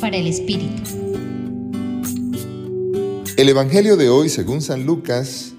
Para 0.00 0.16
el 0.16 0.26
Espíritu. 0.26 0.82
El 3.36 3.48
Evangelio 3.48 3.96
de 3.96 4.08
hoy, 4.08 4.28
según 4.28 4.60
San 4.60 4.84
Lucas, 4.84 5.52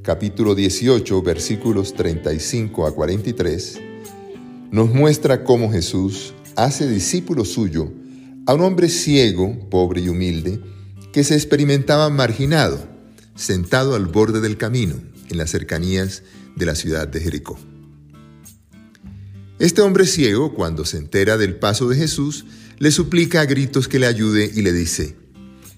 capítulo 0.00 0.54
18, 0.54 1.20
versículos 1.20 1.92
35 1.92 2.86
a 2.86 2.94
43, 2.94 3.80
nos 4.70 4.94
muestra 4.94 5.44
cómo 5.44 5.70
Jesús 5.70 6.32
hace 6.56 6.88
discípulo 6.88 7.44
suyo 7.44 7.92
a 8.46 8.54
un 8.54 8.62
hombre 8.62 8.88
ciego, 8.88 9.58
pobre 9.68 10.00
y 10.00 10.08
humilde, 10.08 10.58
que 11.12 11.22
se 11.22 11.34
experimentaba 11.34 12.08
marginado, 12.08 12.78
sentado 13.34 13.94
al 13.94 14.06
borde 14.06 14.40
del 14.40 14.56
camino, 14.56 14.94
en 15.28 15.36
las 15.36 15.50
cercanías 15.50 16.22
de 16.56 16.64
la 16.64 16.74
ciudad 16.74 17.08
de 17.08 17.20
Jericó. 17.20 17.58
Este 19.62 19.80
hombre 19.80 20.06
ciego, 20.06 20.54
cuando 20.54 20.84
se 20.84 20.98
entera 20.98 21.38
del 21.38 21.54
paso 21.54 21.88
de 21.88 21.94
Jesús, 21.94 22.46
le 22.80 22.90
suplica 22.90 23.42
a 23.42 23.44
gritos 23.44 23.86
que 23.86 24.00
le 24.00 24.08
ayude 24.08 24.50
y 24.52 24.60
le 24.62 24.72
dice, 24.72 25.14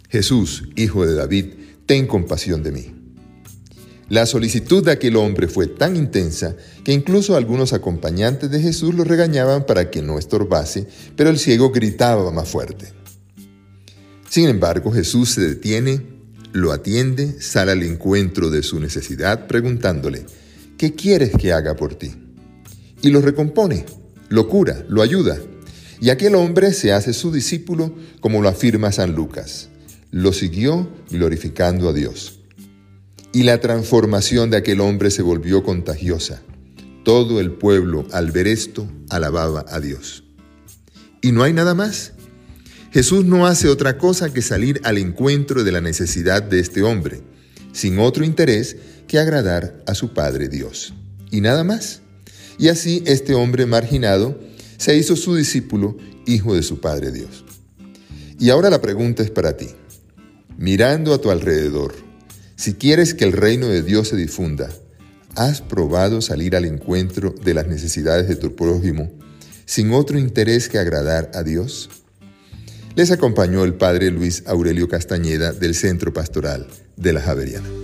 Jesús, 0.08 0.64
hijo 0.74 1.04
de 1.04 1.14
David, 1.14 1.52
ten 1.84 2.06
compasión 2.06 2.62
de 2.62 2.72
mí. 2.72 2.94
La 4.08 4.24
solicitud 4.24 4.82
de 4.82 4.92
aquel 4.92 5.16
hombre 5.16 5.48
fue 5.48 5.66
tan 5.66 5.96
intensa 5.96 6.56
que 6.82 6.94
incluso 6.94 7.36
algunos 7.36 7.74
acompañantes 7.74 8.50
de 8.50 8.62
Jesús 8.62 8.94
lo 8.94 9.04
regañaban 9.04 9.66
para 9.66 9.90
que 9.90 10.00
no 10.00 10.18
estorbase, 10.18 10.88
pero 11.14 11.28
el 11.28 11.38
ciego 11.38 11.70
gritaba 11.70 12.30
más 12.30 12.48
fuerte. 12.48 12.90
Sin 14.30 14.48
embargo, 14.48 14.92
Jesús 14.92 15.32
se 15.32 15.42
detiene, 15.42 16.00
lo 16.54 16.72
atiende, 16.72 17.38
sale 17.38 17.72
al 17.72 17.82
encuentro 17.82 18.48
de 18.48 18.62
su 18.62 18.80
necesidad 18.80 19.46
preguntándole, 19.46 20.24
¿qué 20.78 20.94
quieres 20.94 21.32
que 21.36 21.52
haga 21.52 21.76
por 21.76 21.96
ti? 21.96 22.23
Y 23.04 23.10
lo 23.10 23.20
recompone, 23.20 23.84
lo 24.30 24.48
cura, 24.48 24.82
lo 24.88 25.02
ayuda. 25.02 25.36
Y 26.00 26.08
aquel 26.08 26.34
hombre 26.34 26.72
se 26.72 26.90
hace 26.90 27.12
su 27.12 27.30
discípulo, 27.30 27.94
como 28.20 28.40
lo 28.40 28.48
afirma 28.48 28.92
San 28.92 29.14
Lucas. 29.14 29.68
Lo 30.10 30.32
siguió 30.32 30.88
glorificando 31.10 31.90
a 31.90 31.92
Dios. 31.92 32.40
Y 33.30 33.42
la 33.42 33.60
transformación 33.60 34.48
de 34.48 34.56
aquel 34.56 34.80
hombre 34.80 35.10
se 35.10 35.20
volvió 35.20 35.62
contagiosa. 35.62 36.40
Todo 37.04 37.40
el 37.40 37.52
pueblo, 37.52 38.06
al 38.10 38.30
ver 38.30 38.46
esto, 38.46 38.88
alababa 39.10 39.66
a 39.68 39.80
Dios. 39.80 40.24
Y 41.20 41.32
no 41.32 41.42
hay 41.42 41.52
nada 41.52 41.74
más. 41.74 42.14
Jesús 42.90 43.26
no 43.26 43.46
hace 43.46 43.68
otra 43.68 43.98
cosa 43.98 44.32
que 44.32 44.40
salir 44.40 44.80
al 44.82 44.96
encuentro 44.96 45.62
de 45.62 45.72
la 45.72 45.82
necesidad 45.82 46.42
de 46.42 46.58
este 46.58 46.82
hombre, 46.82 47.20
sin 47.74 47.98
otro 47.98 48.24
interés 48.24 48.78
que 49.06 49.18
agradar 49.18 49.82
a 49.86 49.94
su 49.94 50.14
Padre 50.14 50.48
Dios. 50.48 50.94
Y 51.30 51.42
nada 51.42 51.64
más. 51.64 52.00
Y 52.58 52.68
así 52.68 53.02
este 53.06 53.34
hombre 53.34 53.66
marginado 53.66 54.38
se 54.76 54.96
hizo 54.96 55.16
su 55.16 55.34
discípulo, 55.34 55.96
hijo 56.26 56.54
de 56.54 56.62
su 56.62 56.80
Padre 56.80 57.10
Dios. 57.10 57.44
Y 58.38 58.50
ahora 58.50 58.70
la 58.70 58.80
pregunta 58.80 59.22
es 59.22 59.30
para 59.30 59.56
ti. 59.56 59.68
Mirando 60.56 61.12
a 61.14 61.20
tu 61.20 61.30
alrededor, 61.30 61.94
si 62.56 62.74
quieres 62.74 63.14
que 63.14 63.24
el 63.24 63.32
reino 63.32 63.66
de 63.66 63.82
Dios 63.82 64.08
se 64.08 64.16
difunda, 64.16 64.70
¿has 65.34 65.60
probado 65.60 66.20
salir 66.20 66.54
al 66.54 66.64
encuentro 66.64 67.34
de 67.44 67.54
las 67.54 67.66
necesidades 67.66 68.28
de 68.28 68.36
tu 68.36 68.54
prójimo 68.54 69.10
sin 69.66 69.92
otro 69.92 70.18
interés 70.18 70.68
que 70.68 70.78
agradar 70.78 71.30
a 71.34 71.42
Dios? 71.42 71.90
Les 72.94 73.10
acompañó 73.10 73.64
el 73.64 73.74
Padre 73.74 74.12
Luis 74.12 74.44
Aurelio 74.46 74.88
Castañeda 74.88 75.52
del 75.52 75.74
Centro 75.74 76.12
Pastoral 76.12 76.68
de 76.96 77.12
la 77.12 77.20
Javeriana. 77.20 77.83